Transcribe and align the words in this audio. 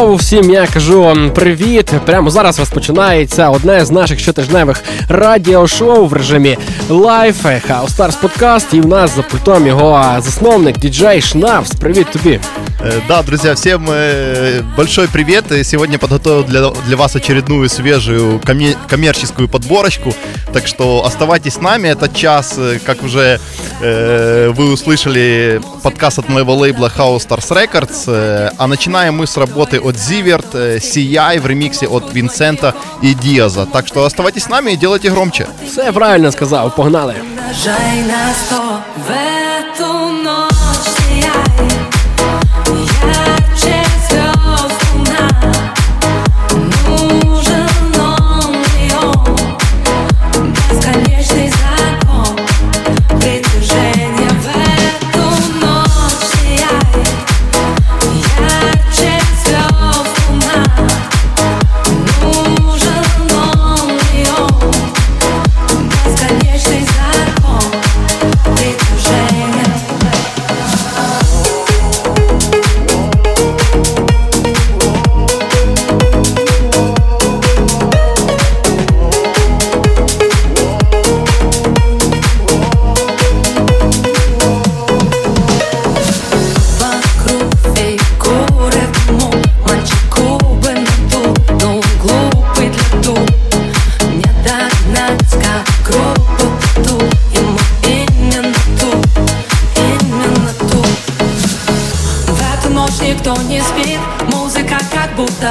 Знову 0.00 0.14
всім 0.14 0.50
я 0.50 0.66
кажу 0.66 1.30
привіт. 1.34 1.92
Прямо 2.06 2.30
зараз 2.30 2.58
розпочинається 2.58 3.50
одне 3.50 3.84
з 3.84 3.90
наших 3.90 4.18
щотижневих 4.18 4.82
радіошоу 5.08 6.06
в 6.06 6.12
режимі 6.12 6.58
live 6.88 7.44
Stars 7.44 8.20
Podcast. 8.20 8.74
І 8.74 8.80
в 8.80 8.86
нас 8.86 9.16
за 9.16 9.22
пультом 9.22 9.66
його 9.66 10.16
засновник 10.18 10.78
діджей 10.78 11.22
Шнапс. 11.22 11.70
Привіт 11.70 12.06
тобі. 12.12 12.40
Э, 12.82 13.00
да, 13.06 13.22
друзья, 13.22 13.54
всем 13.54 13.86
э, 13.90 14.62
большой 14.74 15.06
привет. 15.06 15.52
И 15.52 15.62
сегодня 15.64 15.98
подготовил 15.98 16.44
для, 16.44 16.70
для 16.70 16.96
вас 16.96 17.14
очередную 17.14 17.68
свежую 17.68 18.40
коммерческую 18.40 19.48
подборочку. 19.48 20.14
Так 20.54 20.66
что 20.66 21.04
оставайтесь 21.04 21.54
с 21.54 21.60
нами. 21.60 21.88
Этот 21.88 22.14
час, 22.14 22.54
э, 22.56 22.78
как 22.84 23.02
уже 23.02 23.38
э, 23.80 24.50
вы 24.54 24.72
услышали, 24.72 25.60
подкаст 25.82 26.20
от 26.20 26.30
моего 26.30 26.54
лейбла 26.54 26.90
House 26.96 27.28
Stars 27.28 27.50
Records. 27.50 28.54
А 28.56 28.66
начинаем 28.66 29.16
мы 29.16 29.26
с 29.26 29.36
работы 29.36 29.78
от 29.78 29.96
Zivert, 29.96 30.78
CI 30.78 31.38
в 31.38 31.46
ремиксе 31.46 31.86
от 31.86 32.14
Винсента 32.14 32.74
и 33.02 33.14
Диаза. 33.14 33.66
Так 33.66 33.88
что 33.88 34.04
оставайтесь 34.04 34.44
с 34.44 34.48
нами 34.48 34.72
и 34.72 34.76
делайте 34.76 35.10
громче. 35.10 35.46
Все 35.66 35.92
правильно 35.92 36.30
сказал, 36.30 36.70
погнали. 36.70 37.16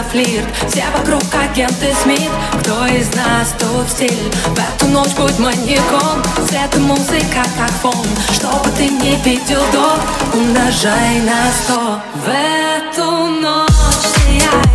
Флирт. 0.09 0.45
Все 0.67 0.83
вокруг 0.97 1.23
агенты 1.33 1.93
СМИ 2.03 2.29
Кто 2.61 2.85
из 2.87 3.13
нас 3.15 3.53
тут 3.59 3.89
стиль? 3.89 4.31
В 4.47 4.59
эту 4.59 4.87
ночь 4.87 5.13
будь 5.15 5.37
маньяком. 5.39 6.23
Свет 6.47 6.75
и 6.75 6.79
музыка 6.79 7.43
как 7.57 7.71
фон. 7.81 8.05
Чтобы 8.33 8.69
ты 8.77 8.89
не 8.89 9.15
видел 9.17 9.61
до 9.71 10.37
Умножай 10.37 11.21
на 11.21 11.51
сто. 11.51 11.99
В 12.15 12.29
эту 12.29 13.11
ночь 13.41 13.69
сияй 14.15 14.68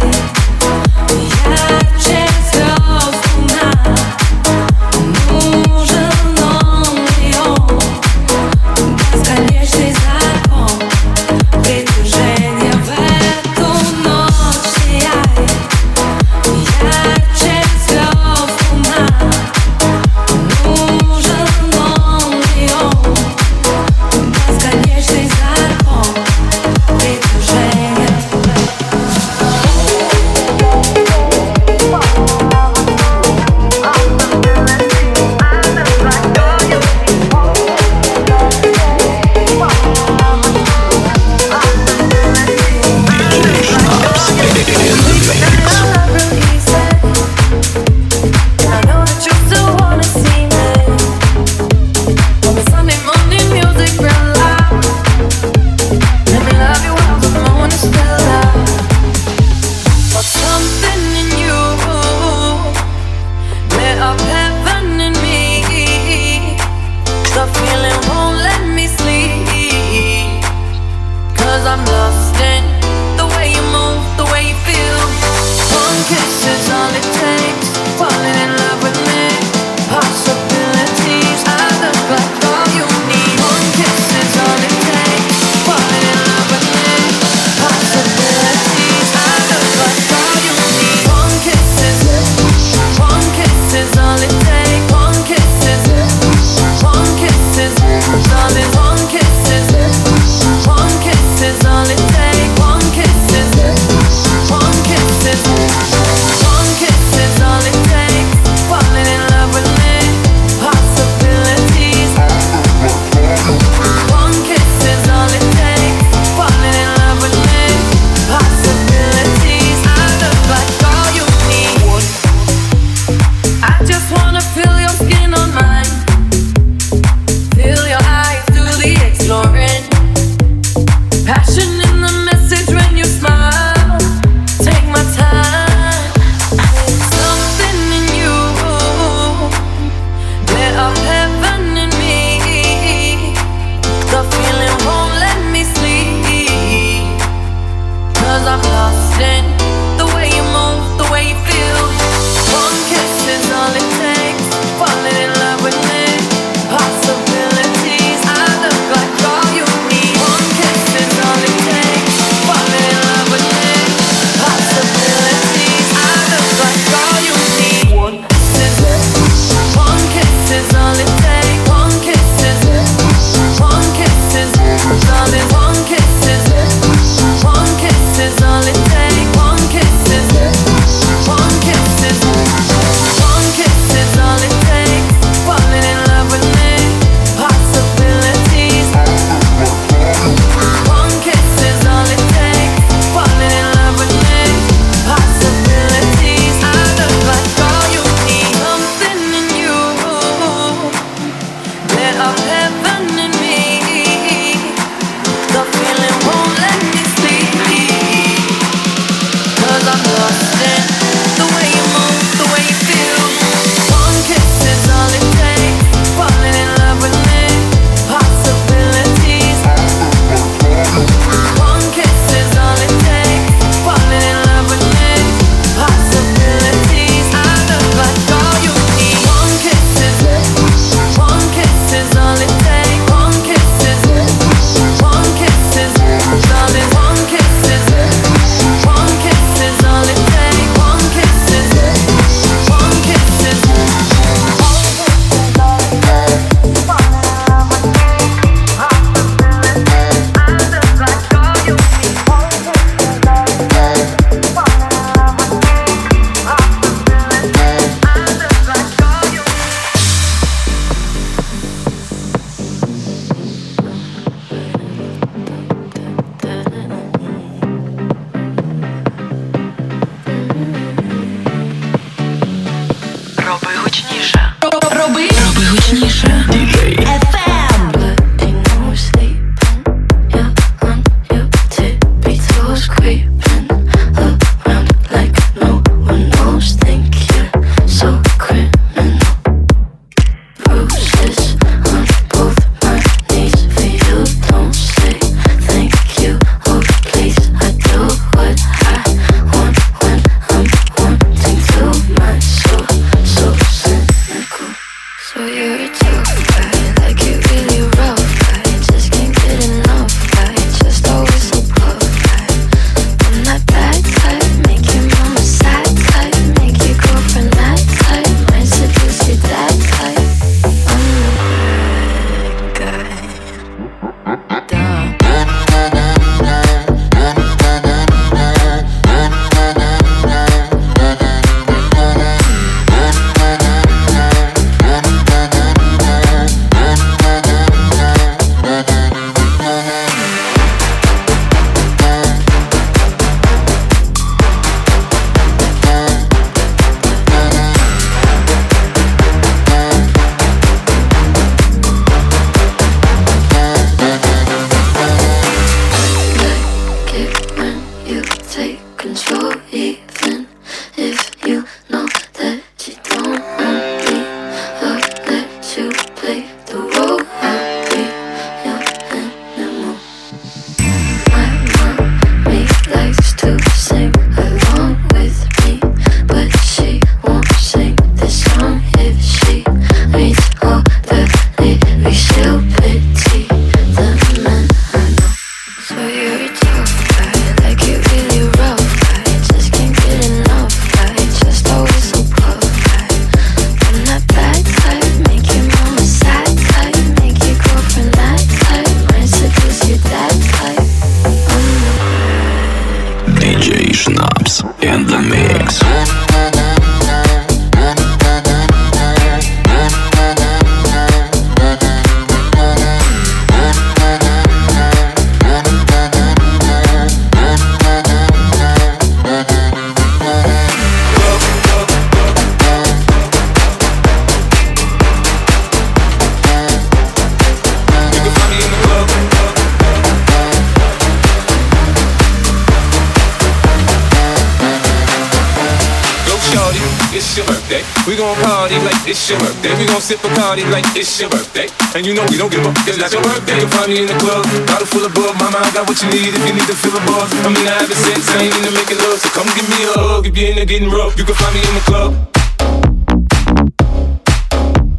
We 438.06 438.16
gon' 438.16 438.36
party 438.44 438.76
like 438.84 439.00
it's 439.08 439.24
your 439.30 439.40
birthday. 439.40 439.72
We 439.80 439.86
gon' 439.88 440.00
sip 440.00 440.20
a 440.24 440.28
party 440.36 440.64
like 440.68 440.84
it's 440.92 441.08
your 441.20 441.30
birthday. 441.30 441.68
And 441.96 442.04
you 442.04 442.12
know 442.12 442.24
we 442.28 442.36
don't 442.36 442.52
give 442.52 442.64
up, 442.66 442.76
it's 442.84 443.00
not 443.00 443.12
your 443.12 443.22
birthday. 443.22 443.56
You 443.56 443.64
can 443.64 443.72
find 443.72 443.88
me 443.88 444.04
in 444.04 444.08
the 444.08 444.18
club, 444.20 444.44
bottle 444.68 444.86
full 444.86 445.04
of 445.04 445.14
bug. 445.16 445.32
Mama, 445.40 445.58
I 445.64 445.70
got 445.72 445.88
what 445.88 445.96
you 446.02 446.08
need 446.12 446.36
if 446.36 446.42
you 446.44 446.52
need 446.52 446.68
to 446.68 446.76
feel 446.76 446.92
a 446.92 447.02
buzz. 447.08 447.32
I 447.32 447.48
mean, 447.48 447.64
I 447.64 447.80
haven't 447.80 447.96
said 447.96 448.20
I 448.36 448.44
ain't 448.44 448.56
into 448.60 448.72
making 448.76 449.00
love, 449.00 449.18
so 449.18 449.32
come 449.32 449.48
give 449.56 449.68
me 449.72 449.80
a 449.88 449.94
hug 449.96 450.26
if 450.26 450.36
you're 450.36 450.52
into 450.52 450.66
getting 450.66 450.90
rough. 450.92 451.16
You 451.16 451.24
can 451.24 451.34
find 451.34 451.54
me 451.56 451.64
in 451.64 451.74
the 451.74 451.84
club. 451.88 452.10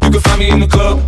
You 0.02 0.10
can 0.10 0.20
find 0.20 0.38
me 0.40 0.50
in 0.50 0.60
the 0.60 0.66
club. 0.66 1.05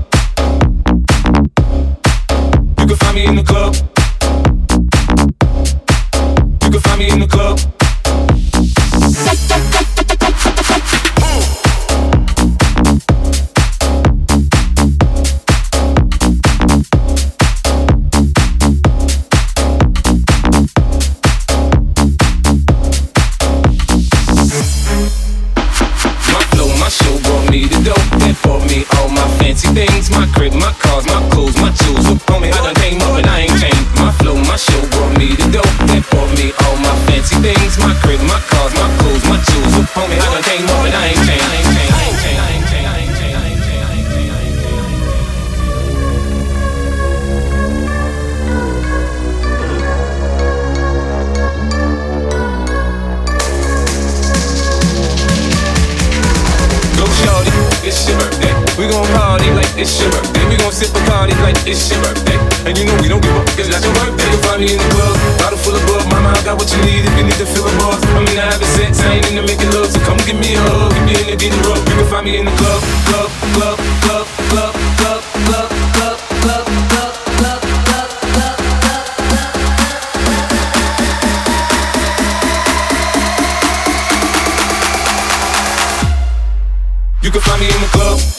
You 87.29 87.33
can 87.33 87.43
find 87.43 87.61
me 87.61 87.67
in 87.67 87.83
the 87.83 87.89
club. 87.89 88.38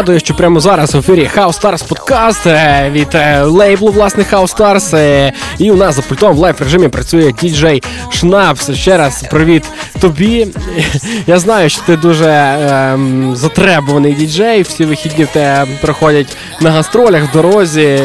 Нагадую, 0.00 0.20
що 0.20 0.34
прямо 0.34 0.60
зараз 0.60 0.94
в 0.94 0.98
ефірі 0.98 1.30
House 1.36 1.60
Stars 1.60 1.88
подкаст 1.88 2.46
е, 2.46 2.90
від 2.92 3.08
е, 3.14 3.42
лейблу 3.42 3.92
власне 3.92 4.24
House 4.32 4.56
Stars. 4.56 4.96
е, 4.96 5.32
І 5.58 5.70
у 5.70 5.76
нас 5.76 5.94
за 5.94 6.02
пультом 6.02 6.32
в 6.36 6.38
лайв 6.38 6.54
режимі 6.58 6.88
працює 6.88 7.32
діджей 7.40 7.82
Шнапс. 8.10 8.70
Ще 8.74 8.96
раз 8.96 9.24
привіт 9.30 9.64
тобі. 10.00 10.46
Я 11.26 11.38
знаю, 11.38 11.70
що 11.70 11.82
ти 11.82 11.96
дуже 11.96 12.28
ем, 12.30 13.36
затребуваний 13.36 14.12
діджей. 14.12 14.62
Всі 14.62 14.84
вихідні 14.84 15.24
в 15.24 15.28
тебе 15.28 15.66
проходять 15.80 16.36
на 16.60 16.70
гастролях 16.70 17.22
в 17.22 17.32
дорозі. 17.32 18.00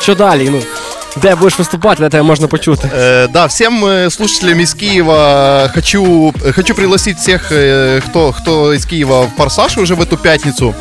Що 0.00 0.14
далі? 0.14 0.48
Ну 0.52 0.58
де 1.22 1.34
будеш 1.34 1.58
виступати, 1.58 2.02
де 2.02 2.08
тебе 2.08 2.22
можна 2.22 2.46
почути? 2.48 2.90
Э, 2.98 3.28
Да, 3.28 3.46
всем 3.46 3.84
э, 3.84 4.10
слушателям 4.10 4.60
из 4.60 4.74
Киева 4.74 5.70
хочу, 5.74 6.34
хочу 6.56 6.74
пригласить 6.74 7.18
всех, 7.18 7.52
э, 7.52 8.00
кто, 8.00 8.32
кто 8.32 8.72
из 8.74 8.84
Киева 8.84 9.20
в 9.20 9.30
Форсаж 9.36 9.78
уже 9.78 9.94
в 9.94 10.00
эту 10.00 10.16
пятницу. 10.16 10.74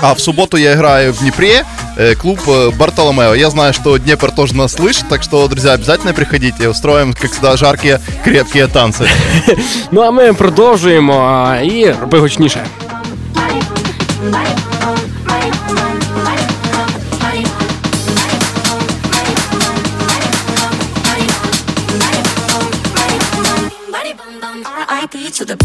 А 0.00 0.14
в 0.14 0.20
субботу 0.20 0.56
я 0.56 0.74
играю 0.74 1.12
в 1.12 1.20
Днепре, 1.20 1.64
э, 1.96 2.16
клуб 2.16 2.40
э, 2.48 2.70
Бартоломео. 2.70 3.34
Я 3.34 3.50
знаю, 3.50 3.72
что 3.72 3.96
Днепр 3.98 4.32
тоже 4.32 4.56
нас 4.56 4.72
слышит, 4.72 5.08
так 5.08 5.22
что, 5.22 5.46
друзья, 5.46 5.72
обязательно 5.74 6.12
приходите. 6.12 6.68
Устроим, 6.68 7.14
как 7.14 7.30
всегда, 7.30 7.56
жаркие, 7.56 8.00
крепкие 8.24 8.66
танцы. 8.66 9.08
Ну 9.92 10.00
а 10.00 10.10
ми 10.10 10.32
продовжуємо 10.32 11.20
а, 11.20 11.60
і 11.60 11.94
роби 12.00 12.18
гучніше. 12.18 12.66
R.I.P. 24.64 25.30
to 25.30 25.44
the 25.44 25.56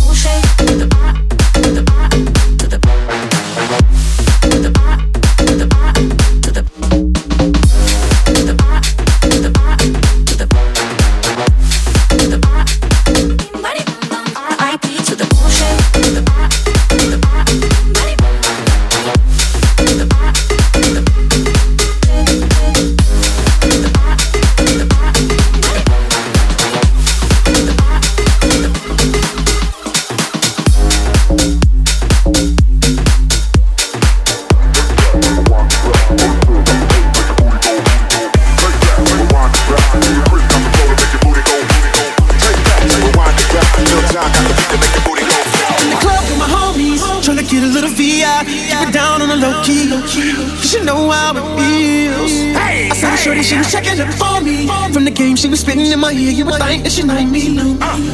in. 56.13 56.37
You 56.37 56.45
would 56.47 56.63
think 56.63 56.85
that 56.85 56.93
she 56.93 57.03
know 57.03 57.25
me. 57.25 57.59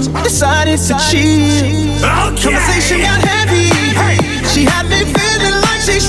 So 0.02 0.12
I 0.14 0.22
decided 0.22 0.78
to 0.78 0.94
chill. 1.10 2.00
Conversation 2.38 3.00
got 3.00 3.20
heavy. 3.22 3.70
She 4.48 4.64
had 4.64 4.86
me 4.88 5.04
feeling 5.04 5.60
like 5.62 5.80
she's 5.80 6.08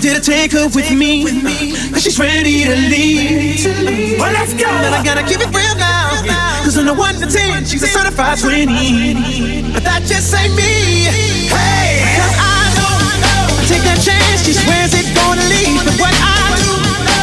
good 0.00 0.12
idea 0.12 0.20
to 0.20 0.30
take 0.30 0.52
her 0.52 0.68
with 0.76 0.92
me. 0.92 1.24
Cause 1.92 2.02
she's 2.02 2.18
ready 2.18 2.64
to 2.64 2.76
leave. 2.76 4.18
Well, 4.18 4.32
let's 4.32 4.52
go. 4.52 4.68
But 4.68 4.92
I 4.92 5.02
gotta 5.02 5.22
keep 5.22 5.40
it 5.40 5.48
real 5.48 5.76
now. 5.76 6.20
Cause 6.64 6.76
on 6.76 6.84
the 6.84 6.94
1 6.94 7.14
to 7.16 7.26
10, 7.26 7.64
she's 7.64 7.82
a 7.82 7.86
certified 7.86 8.38
20. 8.38 9.72
But 9.72 9.84
that 9.84 10.02
just 10.04 10.34
ain't 10.34 10.54
me. 10.54 11.08
Hey, 11.48 12.04
cause 12.20 12.36
I 12.36 12.76
don't 12.76 13.16
know. 13.24 13.56
I 13.56 13.64
take 13.68 13.84
that 13.88 14.00
chance, 14.04 14.44
she 14.44 14.52
swears 14.52 14.92
it's 14.92 15.12
gonna 15.16 15.40
leave. 15.48 15.80
But 15.80 15.96
what 15.96 16.12
I 16.12 16.44
do 16.60 16.68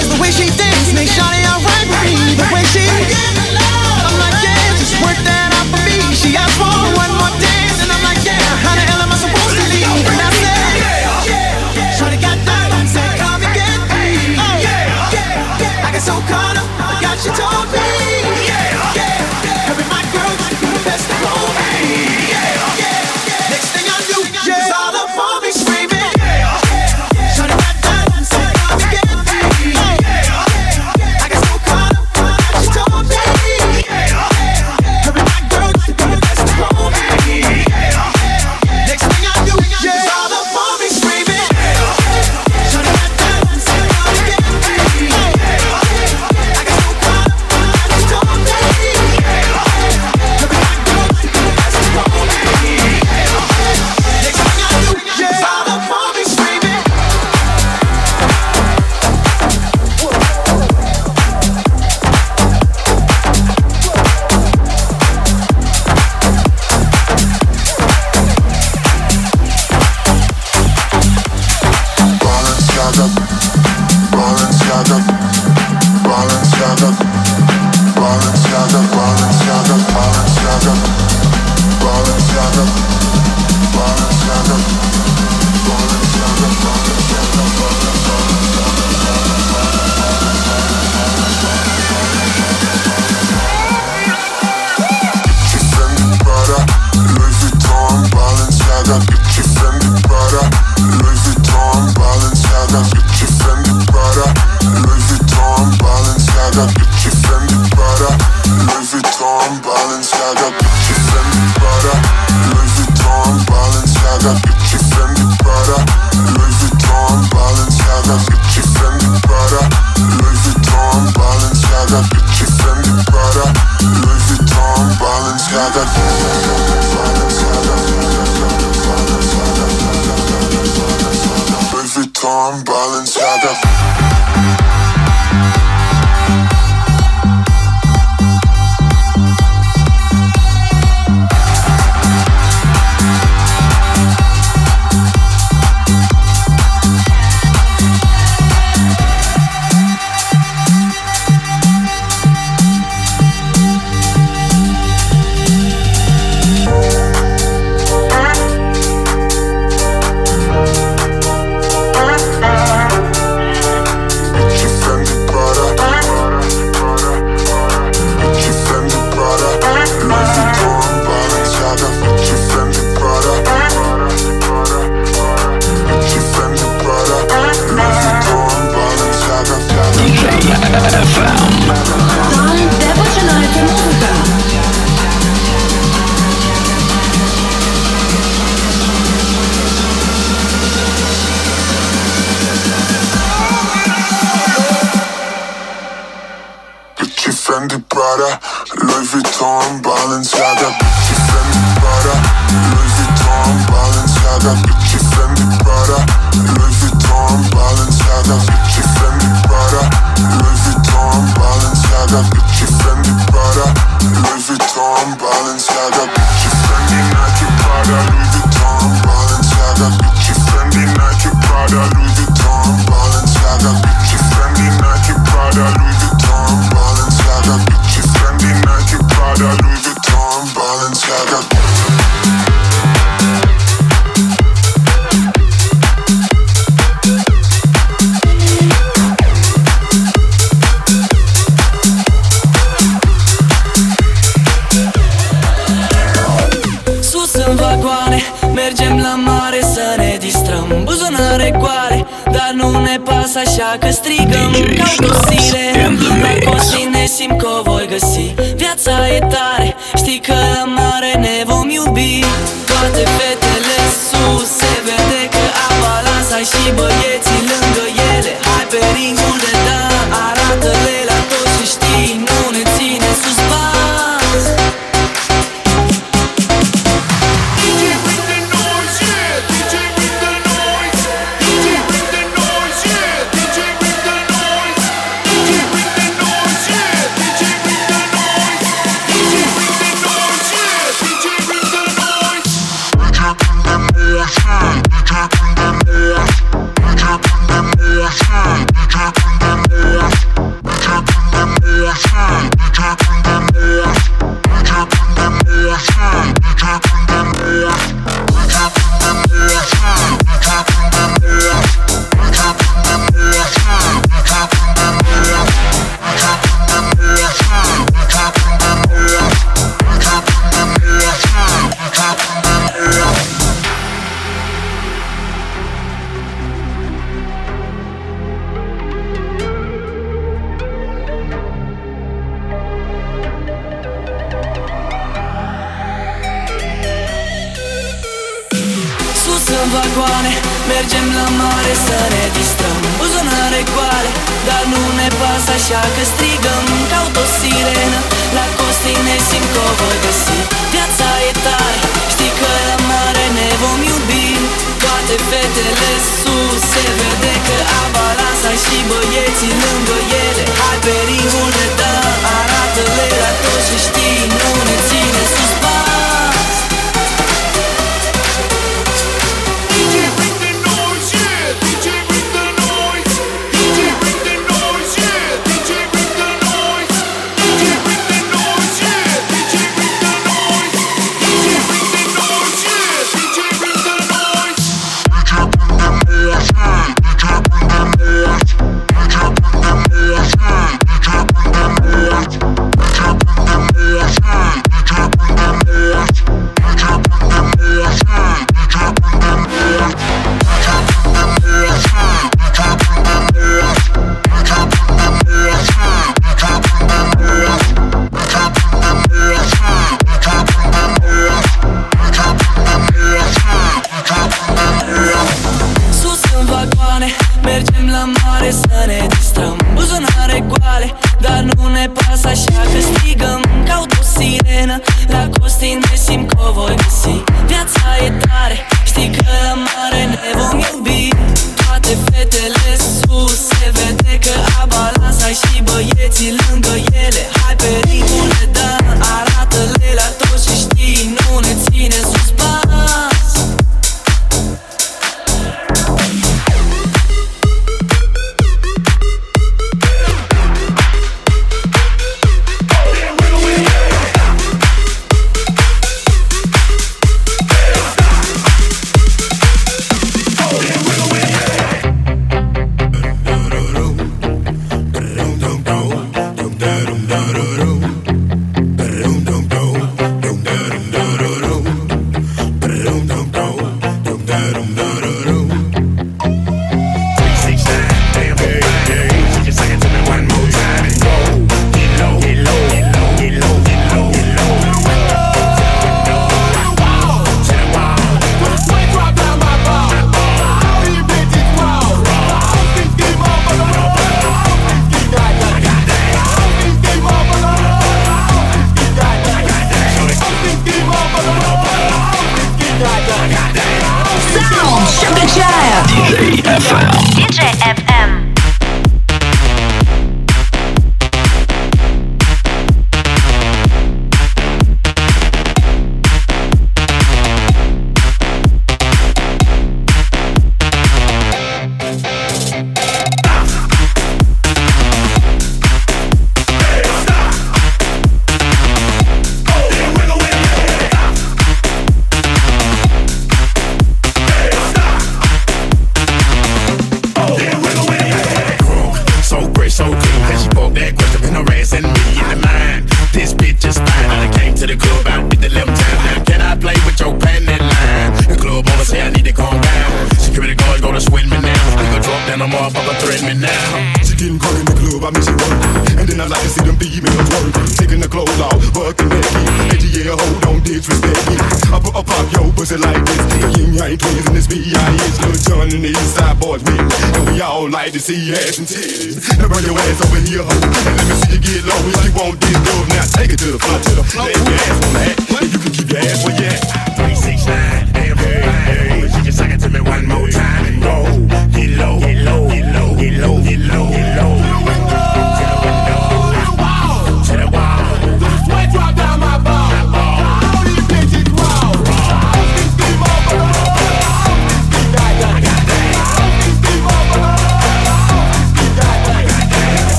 is 0.00 0.08
the 0.08 0.18
way 0.22 0.30
she 0.32 0.48
dance 0.56 0.88
makes 0.96 1.12
Shawty 1.12 1.44
alright 1.44 1.84
with 1.84 2.16
me. 2.16 2.40
The 2.40 2.48
way 2.48 2.64
she 2.72 2.86
like, 2.88 3.83
she 17.24 17.30
told 17.30 17.72
me. 17.72 18.23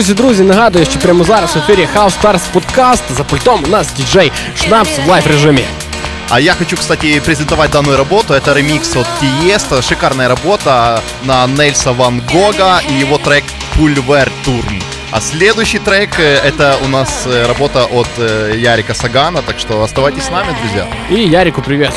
Друзі, 0.00 0.14
друзі, 0.14 0.42
нагадую, 0.42 0.84
що 0.84 0.98
прямо 0.98 1.24
зараз 1.24 1.56
в 1.56 1.58
ефірі 1.58 1.88
House 1.96 2.12
Stars 2.22 2.40
Podcast. 2.54 3.02
За 3.10 3.24
пультом 3.24 3.60
у 3.64 3.68
нас 3.68 3.92
діджей 3.92 4.32
Шнапс 4.56 4.90
в 5.06 5.08
live 5.08 5.26
режимі. 5.26 5.64
А 6.30 6.40
я 6.40 6.54
хочу, 6.54 6.76
кстати, 6.76 7.20
презентовать 7.24 7.70
данную 7.70 7.96
работу. 7.96 8.34
Это 8.34 8.54
ремикс 8.54 8.96
от 8.96 9.06
Tiësto. 9.20 9.82
Шикарная 9.82 10.28
работа 10.28 11.02
на 11.24 11.46
Нильса 11.46 11.92
Ван 11.92 12.22
Гога 12.32 12.80
и 12.90 13.02
его 13.02 13.18
трек 13.18 13.44
Pulver 13.76 14.30
«Pulverturm». 14.46 14.82
А 15.10 15.20
следующий 15.20 15.78
трек 15.78 16.18
э, 16.18 16.48
это 16.48 16.78
у 16.84 16.88
нас 16.88 17.26
э, 17.26 17.46
работа 17.46 17.84
от 17.84 18.08
э, 18.18 18.54
Ярика 18.56 18.94
Сагана, 18.94 19.42
так 19.42 19.58
что 19.58 19.82
оставайтесь 19.82 20.22
с 20.22 20.30
нами, 20.30 20.56
друзья. 20.60 20.86
И 21.10 21.28
Ярику 21.28 21.62
привет. 21.62 21.92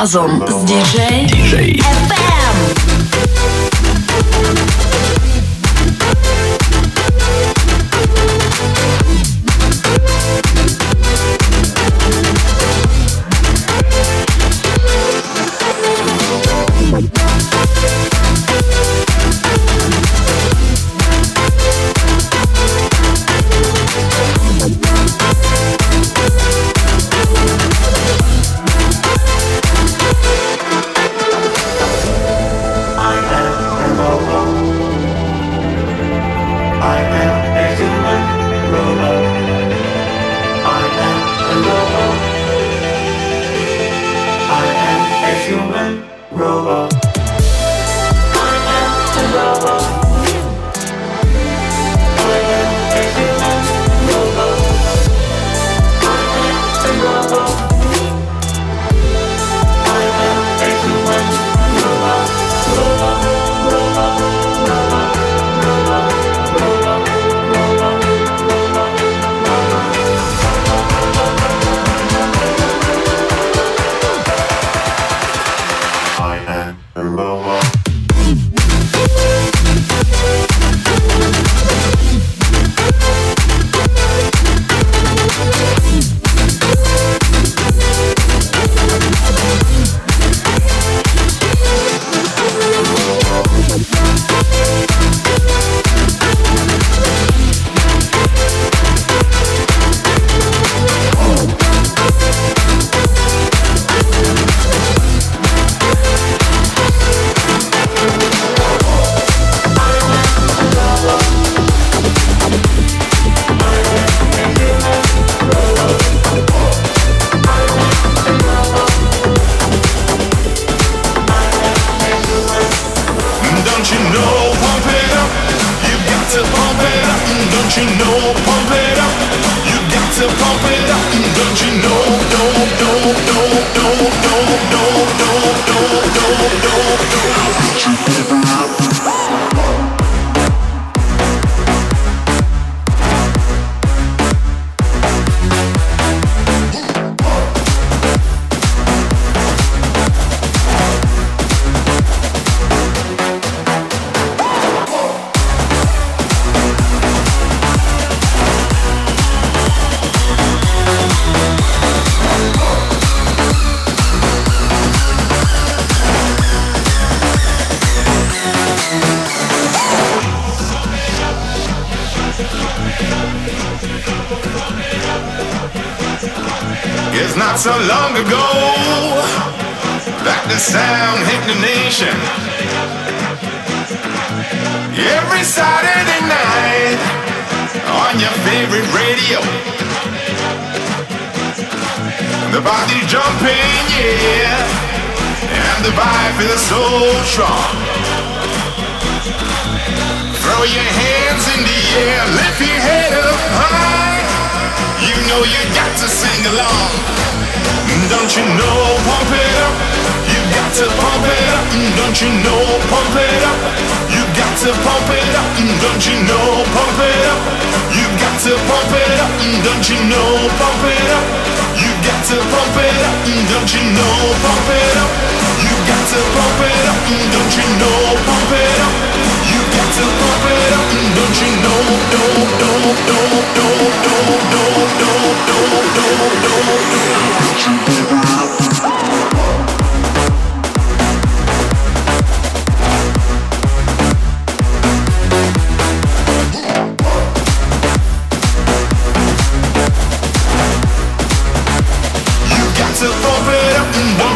разом 0.00 0.48
с 0.48 0.64
диджей 0.64 1.39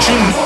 Imagine. 0.07 0.44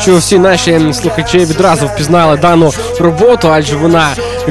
що 0.00 0.16
всі 0.16 0.38
наші 0.38 0.80
слухачі 0.92 1.38
відразу 1.38 1.86
впізнали 1.86 2.36
дану 2.36 2.72
роботу, 3.00 3.48
адже 3.52 3.76
вона 3.76 4.08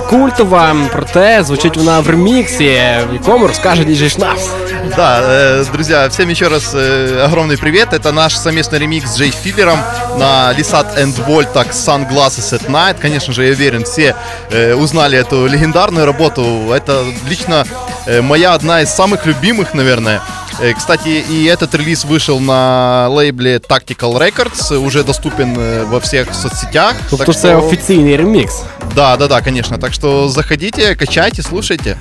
культова, 0.09 0.75
проте 0.91 1.43
звучить 1.43 1.77
вона 1.77 1.99
в 1.99 2.09
реміксі, 2.09 2.79
в 3.09 3.13
якому 3.13 3.47
розкаже 3.47 3.83
діджей 3.83 4.09
Шнапс. 4.09 4.49
Да, 4.95 5.21
э, 5.21 5.71
друзья, 5.71 6.07
всем 6.09 6.29
еще 6.29 6.47
раз 6.47 6.71
э, 6.73 7.25
огромный 7.25 7.57
привет. 7.57 7.91
Это 7.91 8.11
наш 8.11 8.37
совместный 8.37 8.79
ремикс 8.79 9.09
с 9.11 9.17
Джей 9.17 9.31
Филлером 9.31 9.79
на 10.17 10.53
Лисат 10.53 10.97
and 10.97 11.13
Voltax 11.27 11.71
Sunglasses 11.71 12.53
at 12.53 12.69
Night. 12.69 12.95
Конечно 13.01 13.33
же, 13.33 13.45
я 13.45 13.51
уверен, 13.51 13.83
все 13.83 14.15
э, 14.51 14.75
узнали 14.75 15.17
эту 15.17 15.47
легендарную 15.47 16.05
работу. 16.05 16.71
Это 16.71 17.03
лично 17.27 17.65
э, 18.05 18.21
моя 18.21 18.53
одна 18.53 18.81
из 18.81 18.89
самых 18.89 19.25
любимых, 19.25 19.73
наверное. 19.73 20.21
Э, 20.61 20.73
Кстати, 20.73 21.09
и 21.31 21.45
этот 21.45 21.75
релиз 21.75 22.05
вышел 22.05 22.39
на 22.39 23.07
лейбле 23.09 23.57
Tactical 23.57 24.17
Records, 24.17 24.71
э, 24.73 24.77
уже 24.77 25.03
доступен 25.03 25.57
э, 25.57 25.83
во 25.89 25.99
всех 25.99 26.35
соцсетях. 26.35 26.93
Тобто 27.09 27.25
Так 27.25 27.35
це 27.35 27.41
что- 27.57 27.67
офіційний 27.67 28.15
ремікс. 28.17 28.61
Да, 28.95 29.17
да, 29.17 29.27
да, 29.27 29.41
конечно. 29.41 29.77
Так 29.77 29.93
что 29.93 30.29
заходите, 30.29 30.95
качайте, 30.95 31.41
слушайте. 31.43 31.97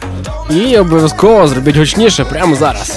І 0.50 0.78
обов'язково 0.78 1.48
зробіть 1.48 1.76
гучніше 1.76 2.24
прямо 2.24 2.56
зараз. 2.56 2.92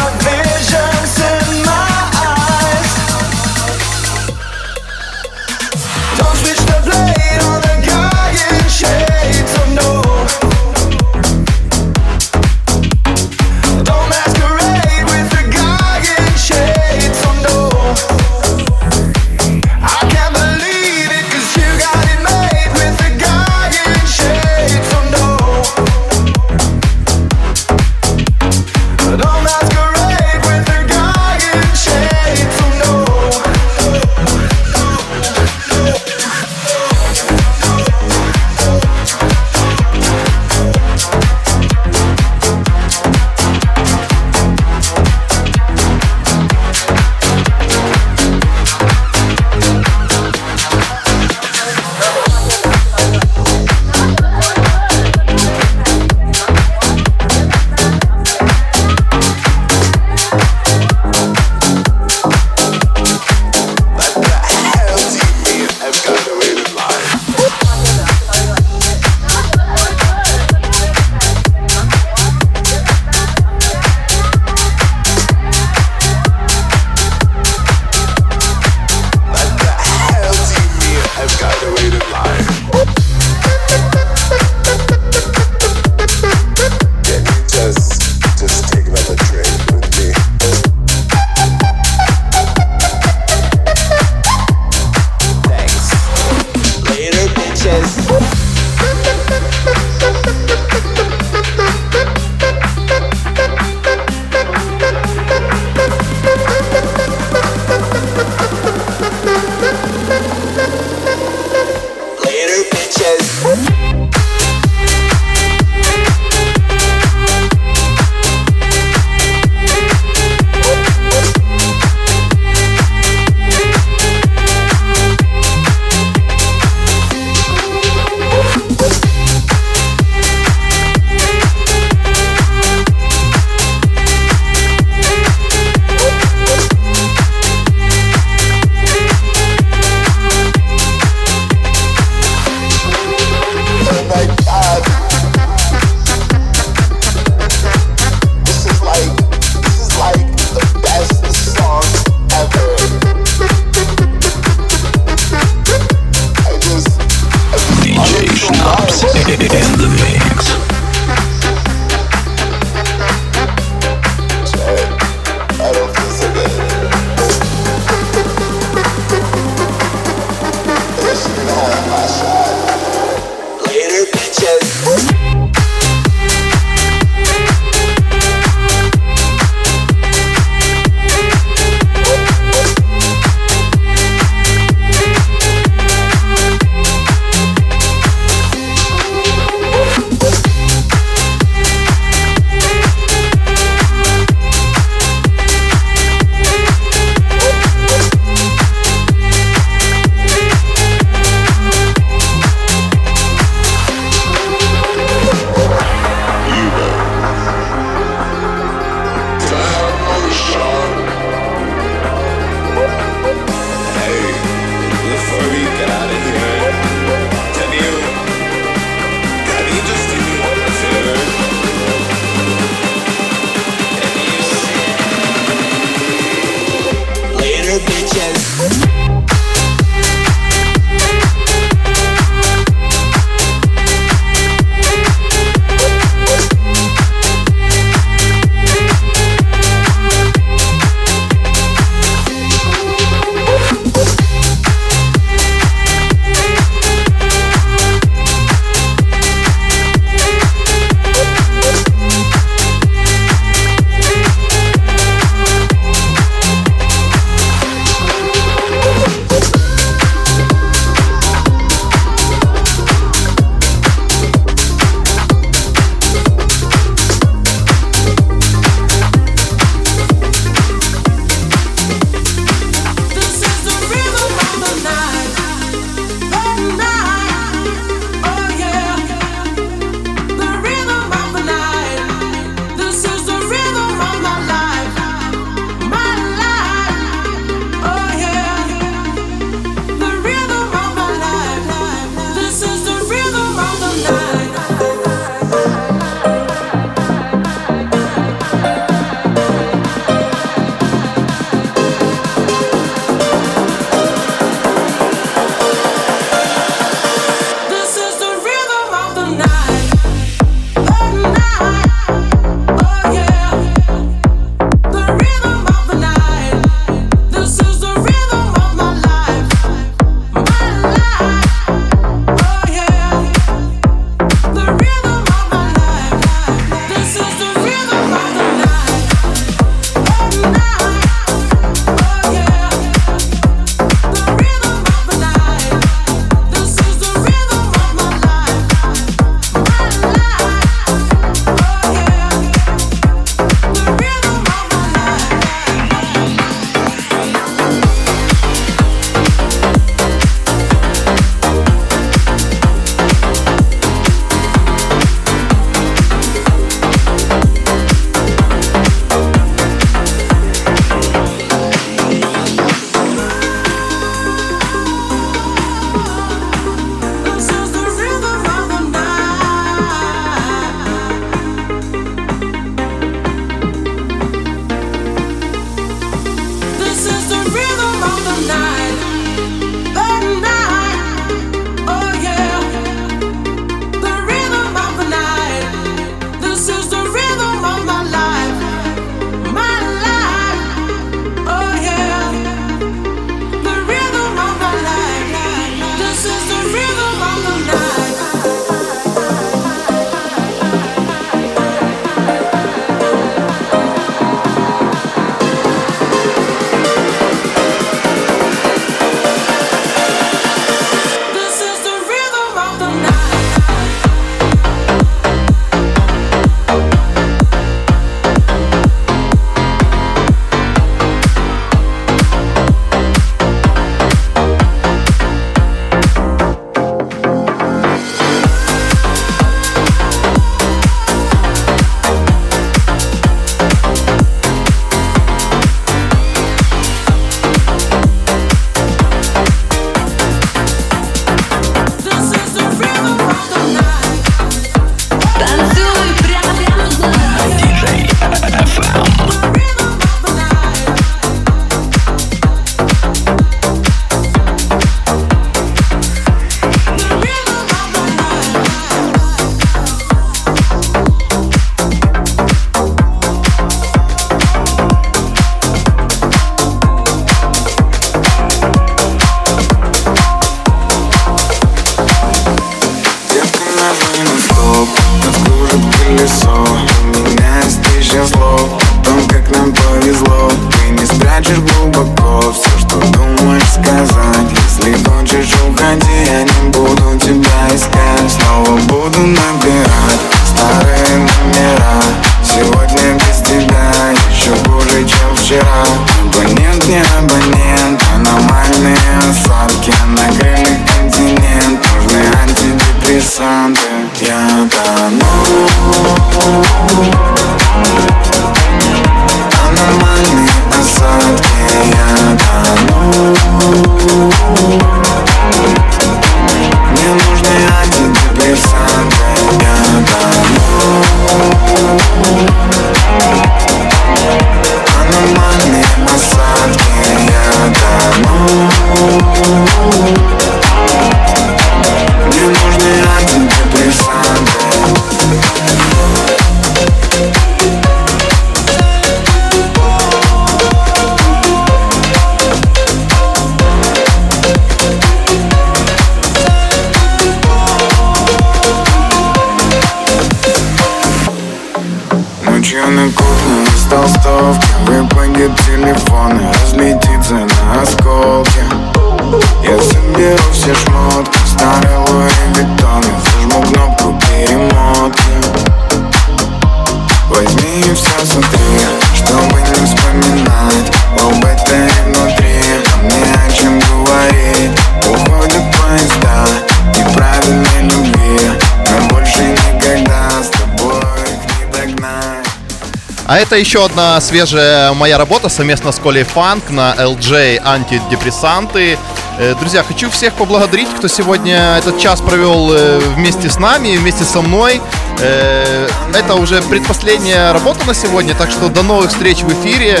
Это 583.46 583.56
еще 583.56 583.84
одна 583.84 584.20
свежая 584.20 584.92
моя 584.92 585.18
работа 585.18 585.48
совместно 585.48 585.92
с 585.92 586.00
Колей 586.00 586.24
Фанк 586.24 586.70
на 586.70 586.94
LJ 586.94 587.60
антидепрессанты. 587.64 588.98
Э, 589.38 589.54
Друзья, 589.60 589.84
хочу 589.84 590.10
всех 590.10 590.32
поблагодарить, 590.34 590.88
кто 590.88 591.06
сегодня 591.06 591.76
этот 591.78 591.98
час 592.00 592.20
провел 592.20 592.72
э, 592.72 592.98
вместе 593.14 593.48
с 593.48 593.58
нами, 593.58 593.96
вместе 593.96 594.24
со 594.24 594.40
мной. 594.40 594.80
Э, 595.20 595.86
Это 596.12 596.34
уже 596.34 596.60
предпоследняя 596.62 597.52
работа 597.52 597.86
на 597.86 597.94
сегодня, 597.94 598.34
так 598.34 598.50
что 598.50 598.68
до 598.68 598.82
новых 598.82 599.10
встреч 599.10 599.42
в 599.42 599.52
эфире. 599.52 600.00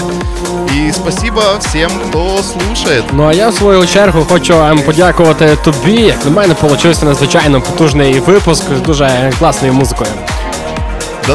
И 0.74 0.90
спасибо 0.92 1.60
всем, 1.60 1.90
кто 2.08 2.42
слушает. 2.42 3.04
Ну 3.12 3.28
а 3.28 3.32
я 3.32 3.50
в 3.50 3.54
свою 3.54 3.86
чергу 3.86 4.26
хочу 4.28 4.54
ем, 4.54 4.82
подякувати 4.82 5.56
тобі. 5.64 5.92
Як 5.92 6.24
на 6.24 6.30
мене 6.30 6.54
вийшов 6.62 7.04
надзвичайно 7.04 7.60
потужний 7.60 8.20
випуск 8.20 8.64
з 8.76 8.80
дуже 8.80 9.32
класною 9.38 9.74
музикою. 9.74 10.10
До 11.26 11.34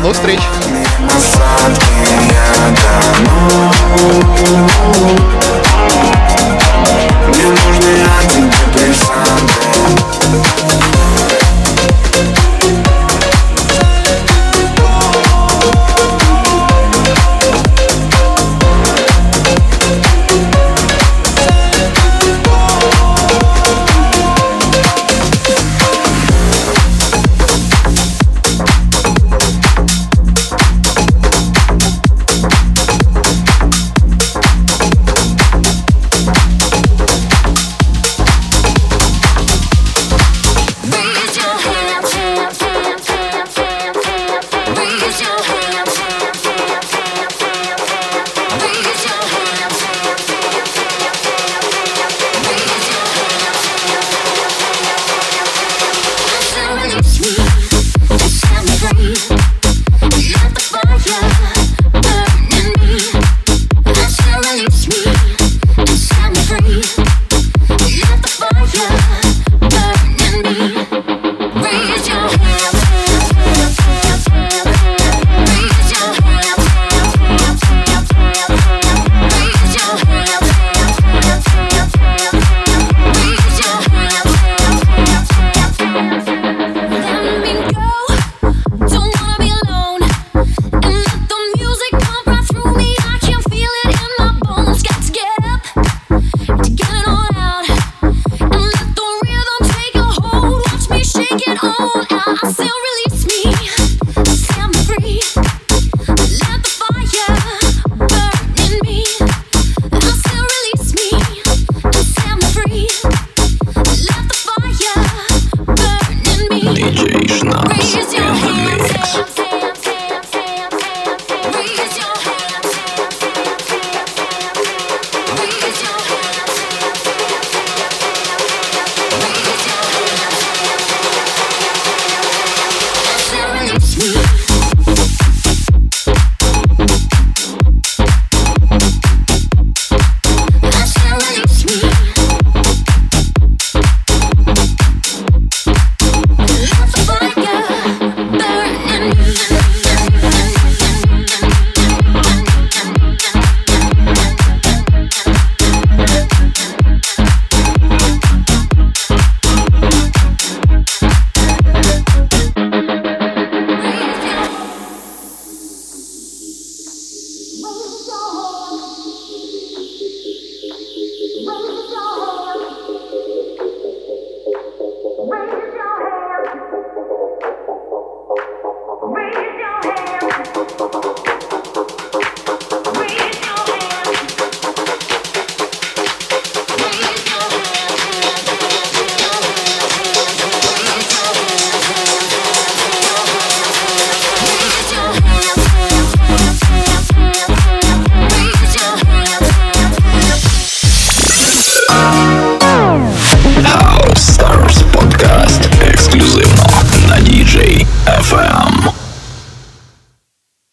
мне 7.28 7.48
нужны 7.48 7.94
от 8.20 8.32
тебя 8.32 8.62
присады 8.74 10.61